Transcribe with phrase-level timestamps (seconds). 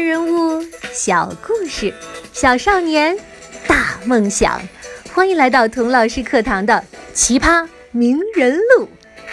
[0.00, 1.92] 人物，小故事，
[2.32, 3.16] 小少年，
[3.68, 4.60] 大梦想。
[5.12, 6.74] 欢迎来到童老师课堂的
[7.14, 8.86] 《奇葩名人录》。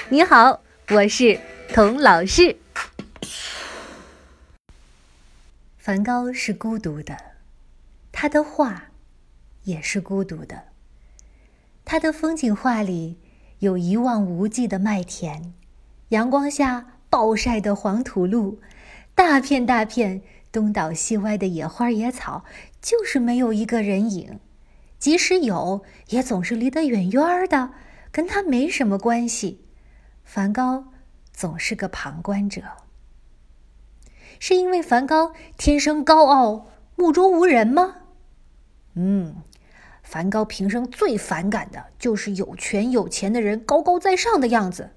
[0.10, 1.40] 你好，我是
[1.74, 2.58] 童老师。
[5.78, 7.16] 梵高是孤独的，
[8.12, 8.88] 他的画
[9.64, 10.64] 也是孤独的。
[11.86, 13.18] 他的风景画里
[13.60, 15.54] 有一望无际的麦田，
[16.10, 18.60] 阳光下暴晒的黄土路。
[19.16, 20.22] 大片大片
[20.58, 22.44] 东倒西歪的野花野草，
[22.82, 24.40] 就是没有一个人影。
[24.98, 27.74] 即使有，也总是离得远远的，
[28.12, 29.68] 跟他没什么关系。
[30.24, 30.86] 梵高
[31.32, 32.64] 总是个旁观者。
[34.40, 36.66] 是因为梵高天生高傲、
[36.96, 37.98] 目中无人吗？
[38.96, 39.36] 嗯，
[40.02, 44.90] 梵高平生最反感的就是有权有钱的人高高在上的样子。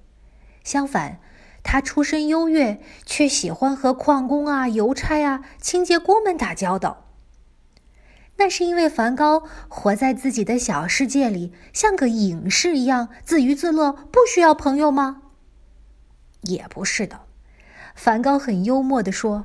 [0.65, 1.21] 相反。
[1.63, 7.07] 他出身优越，却喜欢和矿工啊、邮差啊、清洁工们打交道。
[8.37, 15.23] 那是因为梵高活在自己的小世界里，像个隐士一样自娱自乐，不需要朋友吗？
[16.43, 17.21] 也不是的。
[17.95, 19.45] 梵高很幽默地说：“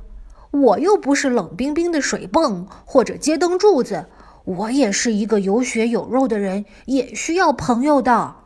[0.50, 4.06] 我又不是冷冰冰的水泵或者街灯柱子，
[4.44, 8.36] 我也是一个有血有肉的人，也需要朋友的。”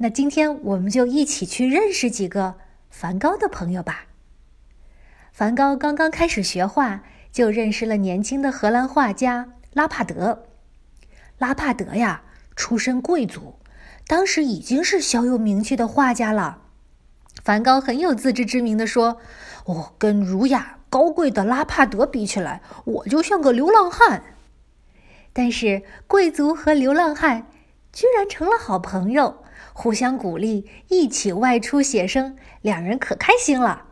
[0.00, 2.54] 那今天我们就一起去认识几个
[2.88, 4.06] 梵高的朋友吧。
[5.32, 10.44] 梵高刚刚开始学画，就认识了年轻的荷兰画家拉帕德。
[11.38, 12.22] 拉帕德呀，
[12.54, 13.56] 出身贵族，
[14.06, 16.62] 当时已经是小有名气的画家了。
[17.42, 19.20] 梵高很有自知之明地说
[19.66, 24.22] ：“我跟儒雅高贵的拉帕德比起来，我就像个流浪汉。”
[25.34, 27.48] 但是贵族和流浪汉
[27.92, 29.42] 居然成了好朋友。
[29.72, 33.86] 互相鼓励，一起外出写生，两人可开心了。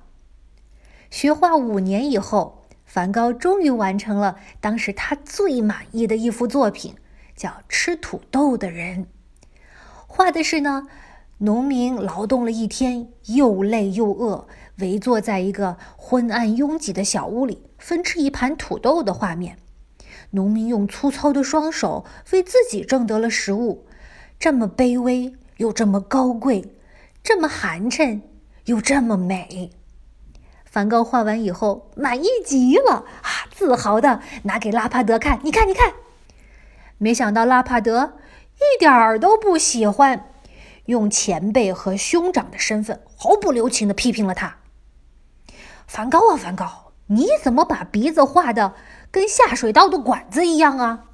[1.10, 6.94] 学画五年以后，梵高终于完成了当时他最满意的一幅作品，
[7.36, 9.04] 叫《吃土豆的人》。
[10.06, 10.88] 画的是呢，
[11.38, 14.48] 农民劳动了一天，又累又饿，
[14.78, 19.58] 围坐在一个昏暗拥挤的小屋里，分吃一盘土豆的画面。
[20.30, 23.86] 农民用粗糙的双手为自己挣得了食物，
[24.38, 25.34] 这么卑微。
[25.58, 26.74] 又这么高贵，
[27.22, 28.20] 这么寒碜，
[28.66, 29.70] 又这么美。
[30.64, 35.94] 梵高画完以后满意极了啊，自豪的拿给拉帕德看，你看，你看。
[36.98, 38.14] 没想到拉帕德
[38.56, 40.28] 一点儿都不喜欢，
[40.86, 44.58] 用前辈和兄长的身份毫不留情的批评了他。
[45.86, 48.74] 梵高啊，梵高，你怎么把鼻子画的
[49.10, 51.04] 跟下水道的管子一样啊？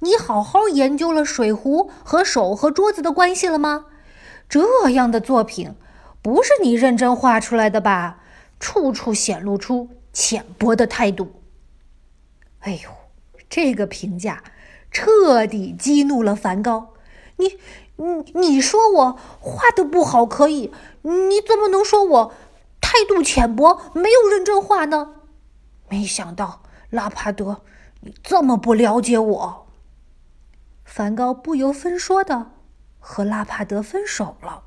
[0.00, 3.86] 你好好研究了水壶和手和桌子的关系了吗？
[4.48, 5.74] 这样的作品
[6.22, 8.20] 不是你认真画出来的吧？
[8.60, 11.42] 处处显露出浅薄的态度。
[12.60, 12.90] 哎呦，
[13.48, 14.42] 这个评价
[14.90, 16.94] 彻底激怒了梵高。
[17.36, 17.56] 你、
[17.96, 20.72] 你、你说我画的不好可以，
[21.02, 22.34] 你怎么能说我
[22.80, 25.14] 态度浅薄、没有认真画呢？
[25.88, 27.62] 没想到拉帕德，
[28.00, 29.67] 你这么不了解我。
[30.88, 32.52] 梵高不由分说的
[32.98, 34.64] 和拉帕德分手了。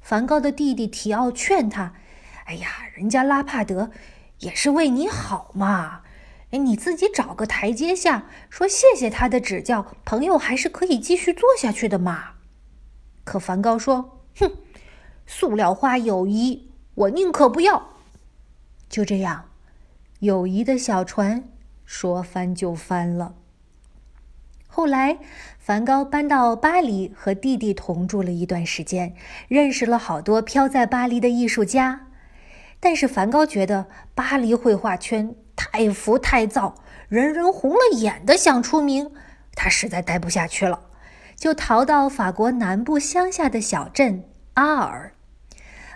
[0.00, 1.92] 梵高的弟弟提奥劝他
[2.46, 3.90] ：“哎呀，人家拉帕德
[4.38, 6.02] 也是为你好嘛，
[6.52, 12.34] 哎，你自己找个台阶下，说谢谢他的指教，朋友还是可以继续做下去的嘛。”
[13.24, 14.52] 可梵高说：“哼，
[15.26, 17.88] 塑料花友谊，我宁可不要。”
[18.88, 19.50] 就这样，
[20.20, 21.50] 友谊的小船
[21.84, 23.34] 说翻就翻了。
[24.70, 25.18] 后来，
[25.58, 29.14] 梵高搬到巴黎，和弟弟同住了一段时间，
[29.48, 32.02] 认识了好多飘在巴黎的艺术家。
[32.78, 36.76] 但是，梵高觉得巴黎绘画圈太浮太躁，
[37.08, 39.10] 人人红了眼的想出名，
[39.56, 40.82] 他实在待不下去了，
[41.34, 44.22] 就逃到法国南部乡下的小镇
[44.54, 45.14] 阿尔。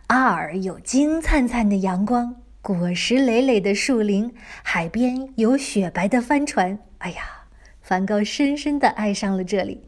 [0.09, 4.35] 阿尔有金灿灿的阳光，果实累累的树林，
[4.65, 6.81] 海边有雪白的帆船。
[6.99, 7.42] 哎呀！
[7.83, 9.83] 梵高深深的爱上了这里，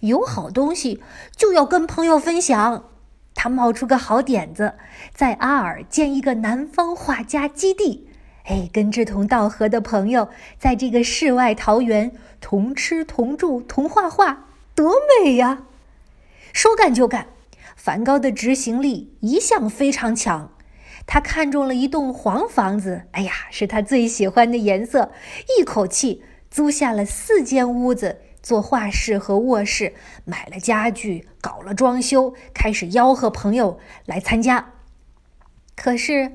[0.00, 1.02] 有好东西
[1.36, 2.90] 就要跟朋友分享。
[3.34, 4.74] 他冒出个好点子，
[5.14, 8.08] 在阿尔建一个南方画家基地。
[8.44, 12.10] 哎，跟志同道合的朋友在这个世外桃源
[12.40, 15.64] 同吃同住同画画，多美呀！
[16.52, 17.28] 说干就干，
[17.76, 20.50] 梵高的执行力一向非常强。
[21.06, 25.12] 他看中了一栋黄房子，哎呀，是他最喜欢的颜色，
[25.58, 26.22] 一口气。
[26.50, 34.72] 租下了四间屋子做画室和卧室，买了家具，搞了装修，开始吆喝朋友来参加。
[35.76, 36.32] 可是，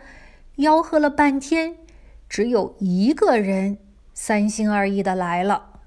[0.58, 1.78] 吆喝了半天，
[2.30, 3.80] 只有一个人
[4.14, 5.82] 三心二意的来了。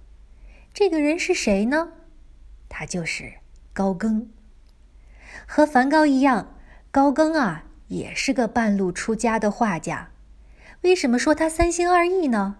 [0.75, 1.93] 这个人是谁呢？
[2.69, 3.35] 他就是
[3.73, 4.29] 高更。
[5.47, 6.57] 和梵高一样，
[6.91, 10.11] 高更啊也是个半路出家的画家。
[10.83, 12.57] 为什么说他三心二意呢？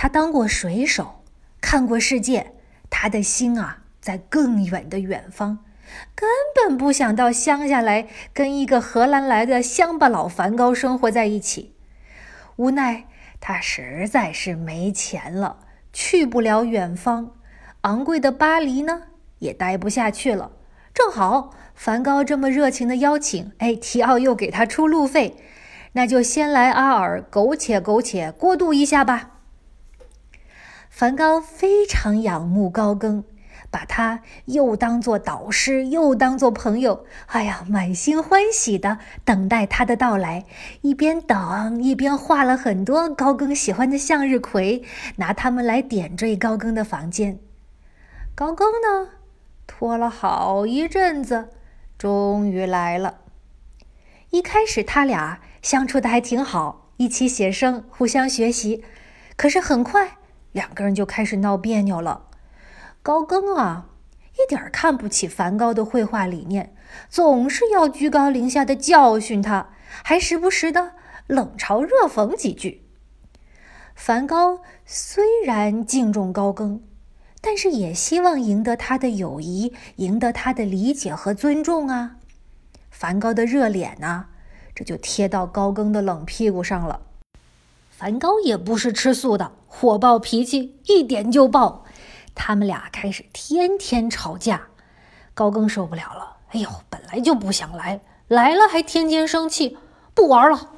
[0.00, 1.24] 他当过水手，
[1.60, 2.52] 看过世界，
[2.88, 5.58] 他的心啊在更远的远方，
[6.14, 11.74] 根本不想到乡下来跟一个荷兰来的乡巴佬梵高生活在一起。
[12.54, 13.06] 无奈
[13.40, 15.58] 他实在是没钱了，
[15.92, 17.32] 去不了远方。
[17.80, 19.02] 昂贵的巴黎呢，
[19.40, 20.52] 也待不下去了。
[20.94, 25.34] 正好梵高这么热情的邀请，哎，提奥又给他出路费，
[25.94, 29.37] 那就先来阿尔苟且苟且过渡一下吧。
[30.98, 33.22] 梵高非常仰慕高更，
[33.70, 37.06] 把他又当做导师，又当做朋友。
[37.26, 40.44] 哎呀，满心欢喜的等待他的到来，
[40.80, 44.82] 一边等一边画了很多高更喜欢的向日葵，
[45.18, 47.38] 拿它们来点缀高更的房间。
[48.34, 49.10] 高更呢，
[49.68, 51.50] 拖了好一阵子，
[51.96, 53.18] 终于来了。
[54.30, 58.82] 一开始他俩相处的还挺好，一起写生，互相学习。
[59.36, 60.16] 可是很快，
[60.52, 62.26] 两个人就开始闹别扭了。
[63.02, 63.88] 高更啊，
[64.34, 66.74] 一点看不起梵高的绘画理念，
[67.08, 69.70] 总是要居高临下的教训他，
[70.02, 70.92] 还时不时的
[71.26, 72.84] 冷嘲热讽几句。
[73.94, 76.82] 梵高虽然敬重高更。
[77.40, 82.16] 但是也希望赢得他的友谊，赢得他的理解和尊重啊！
[82.90, 84.26] 梵高的热脸呢，
[84.74, 87.02] 这就贴到高更的冷屁股上了。
[87.98, 91.84] 梵高也不是吃素的，火爆脾气一点就爆，
[92.32, 94.68] 他们俩开始天天吵架。
[95.34, 99.76] 高更受不了了，哎呦，本来就不想来，来了还天天生气，
[100.14, 100.70] 不玩了。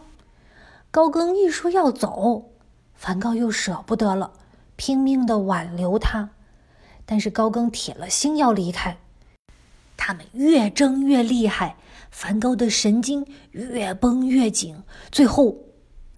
[0.91, 2.53] 高更一说要走，
[2.95, 4.33] 梵高又舍不得了，
[4.77, 6.31] 拼命的挽留他。
[7.05, 8.97] 但是高更铁了心要离开，
[9.95, 11.77] 他们越争越厉害，
[12.11, 14.83] 梵高的神经越绷越紧，
[15.13, 15.59] 最后，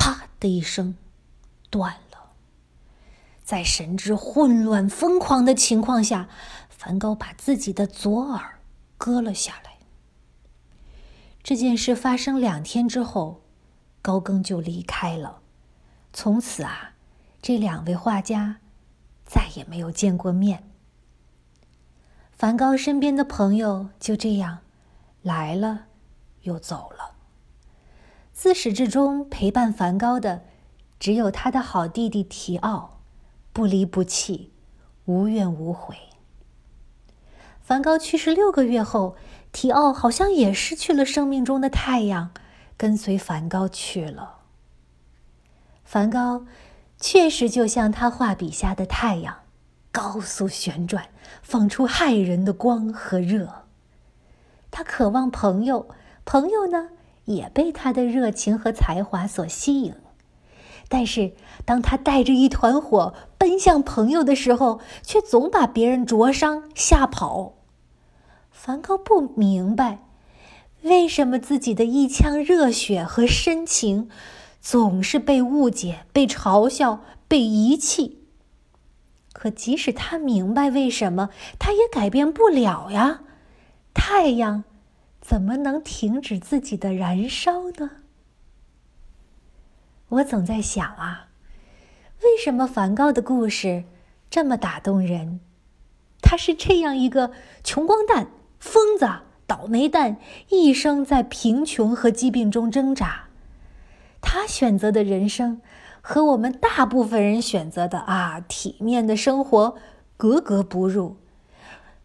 [0.05, 0.97] 啪的一声，
[1.71, 2.33] 断了。
[3.45, 6.29] 在神志混乱、疯狂的情况下，
[6.69, 8.59] 梵高把自己的左耳
[8.99, 9.79] 割了下来。
[11.41, 13.43] 这件事发生两天之后，
[14.03, 15.39] 高更就离开了。
[16.13, 16.95] 从此啊，
[17.41, 18.57] 这两位画家
[19.25, 20.69] 再也没有见过面。
[22.33, 24.59] 梵高身边的朋友就这样
[25.23, 25.85] 来了，
[26.41, 27.12] 又走了。
[28.33, 30.43] 自始至终陪伴梵高的，
[30.99, 33.01] 只有他的好弟弟提奥，
[33.53, 34.53] 不离不弃，
[35.05, 35.97] 无怨无悔。
[37.61, 39.17] 梵高去世六个月后，
[39.53, 42.31] 提奥好像也失去了生命中的太阳，
[42.77, 44.39] 跟随梵高去了。
[45.85, 46.47] 梵高
[46.99, 49.37] 确实就像他画笔下的太阳。
[49.93, 51.09] 高速旋转，
[51.43, 53.67] 放出骇人的光和热。
[54.71, 55.87] 他渴望朋友，
[56.25, 56.89] 朋友呢
[57.25, 59.95] 也被他的热情和才华所吸引。
[60.89, 61.33] 但是，
[61.65, 67.55] 当他带着一团火奔向朋友的时候，却总把别人灼伤、吓跑。
[68.51, 70.05] 梵高不明白，
[70.83, 74.11] 为什么自己的一腔热血和深情，
[74.61, 78.19] 总是被误解、被嘲笑、被遗弃。
[79.33, 83.23] 可即使他明白为什么，他也改变不了呀。
[83.95, 84.65] 太阳
[85.23, 87.93] 怎么能停止自己的燃烧呢？
[90.09, 91.29] 我总在想啊，
[92.23, 93.85] 为什么梵高的故事
[94.29, 95.41] 这么打动人？
[96.21, 97.31] 他是这样一个
[97.65, 99.09] 穷光蛋、疯子、
[99.47, 100.19] 倒霉蛋，
[100.51, 103.29] 一生在贫穷和疾病中挣扎。
[104.21, 105.63] 他选择的人生。
[106.05, 109.77] 和我们大部分人选择的啊体面的生活
[110.17, 111.17] 格格不入，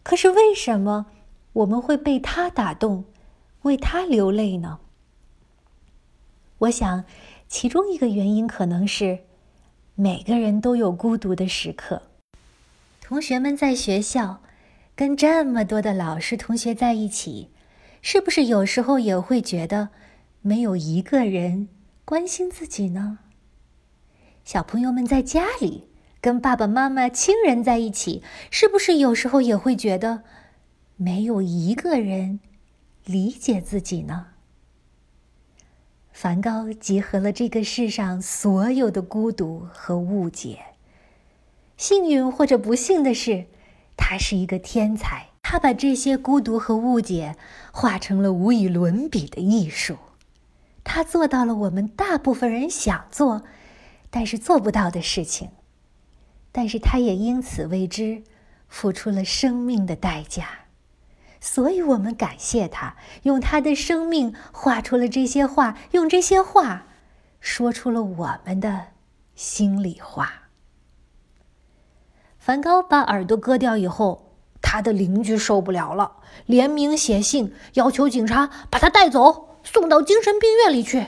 [0.04, 1.08] 可是为什么
[1.58, 3.06] 我们会被他打动，
[3.64, 4.80] 为他流泪呢？
[6.60, 7.04] 我想，
[7.48, 9.20] 其中一个原因可能是，
[9.96, 12.04] 每个人都有孤独的时刻。
[13.02, 14.44] 同学们在学校
[14.96, 17.50] 跟这么多的老师同学在一起，
[18.04, 19.90] 是不是有时候也会觉得
[20.42, 21.70] 没有一个人
[22.06, 23.18] 关心自己呢？
[24.46, 25.88] 小朋友们在家里
[26.22, 28.22] 跟爸爸妈妈、亲人在一起，
[28.52, 30.22] 是不是有时候也会觉得
[30.98, 32.40] 没有一个人
[33.06, 34.28] 理解自己呢？
[36.12, 40.60] 梵高集合了这个世上所有的孤独和误解。
[41.78, 43.46] 幸运或者不幸的是，
[43.96, 47.36] 他是一个天才，他把这些孤独和误解
[47.72, 49.98] 化成了无以伦比的艺术。
[50.84, 53.44] 他做到了我们大部分人想做。
[54.10, 55.50] 但是做不到的事情。
[56.54, 58.24] 但是他也因此为之
[58.70, 60.67] 付出了生命的代价，
[61.40, 66.88] 所以我们感谢他，用他的生命画出了这些画，用这些画
[67.40, 68.88] 说出了我们的
[69.36, 70.50] 心里话。
[72.40, 81.08] 梵高把耳朵割掉以后，他的邻居受不了了，联名写信要求警察把他带走，送到精神病院里去。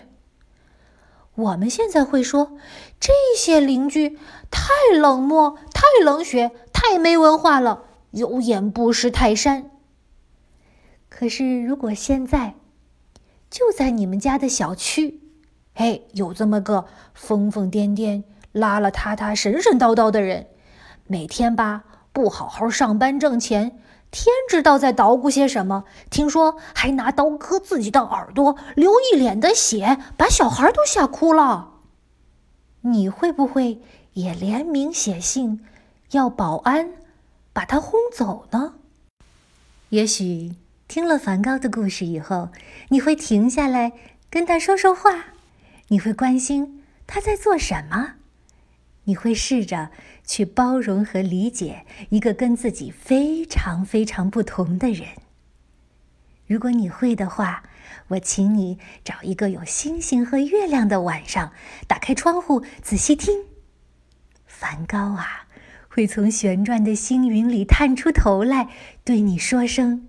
[1.36, 2.58] 我们现在会说，
[3.00, 4.20] 这些邻居
[4.52, 9.72] 太冷漠、太冷血、太没文化了，有眼不识泰山。
[11.10, 12.56] 可是，如果现在
[13.50, 15.20] 就在你们家的小区，
[15.74, 18.24] 哎，有这么个疯疯癫癫、
[18.54, 20.48] 邋邋遢遢、神神叨叨的人，
[21.08, 23.80] 每天吧不好好上班挣钱。
[24.12, 25.84] 天知道在捣鼓些什么！
[26.10, 31.74] 听说还拿刀割自己的耳朵，流一脸的血，把小孩都吓哭了。
[32.82, 33.80] 你会不会
[34.14, 35.64] 也联名写信，
[36.12, 36.94] 要保安
[37.54, 38.74] 把他轰走呢？
[39.90, 40.56] 也许
[40.90, 42.50] 听了梵高的故事以后，
[42.88, 43.94] 你会停下来
[44.28, 45.36] 跟他说说话，
[45.90, 48.16] 你会关心他在做什么。
[49.04, 49.92] 你会试着
[50.26, 55.10] 去包容和理解一个跟自己非常非常不同的人。
[56.48, 57.62] 如果你会的话，
[58.08, 61.54] 我请你找一个有星星和月亮的晚上，
[61.88, 63.44] 打开窗户，仔细听。
[64.48, 65.46] 梵高啊，
[65.88, 68.70] 会从旋转的星云里探出头来，
[69.04, 70.09] 对你说声：“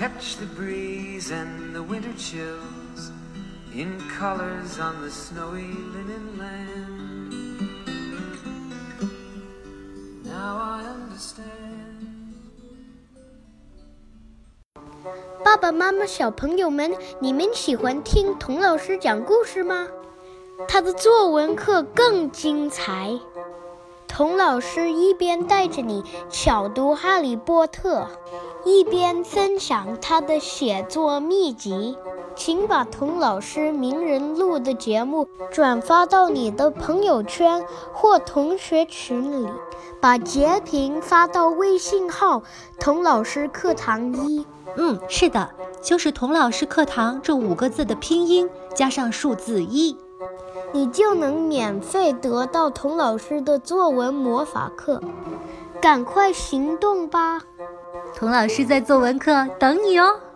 [0.00, 3.12] Catch the breeze and the winter chills
[3.74, 7.34] in colors on the snowy linen land.
[10.24, 11.60] Now I understand.
[15.44, 19.86] 爸爸妈妈、小朋友们，你们喜欢听童老师讲故事吗？
[20.66, 23.20] 他的作文课更精彩。
[24.08, 28.00] 童老师一边带着你巧读《哈利波特》，
[28.64, 31.96] 一边分享他的写作秘籍。
[32.36, 39.48] 请把童老师名人录的节目转发到你的朋友圈或同学群里，
[40.00, 42.42] 把截屏发到微信号
[42.80, 44.46] “童老师课堂一”。
[44.76, 45.50] 嗯，是的，
[45.82, 49.98] 就是“童老师课堂”这五个字的拼音加上数字一，
[50.72, 55.02] 你就能免费得到童老师的作文魔法课。
[55.82, 57.42] 赶快行动吧，
[58.14, 60.29] 童老师在作文课等你哦。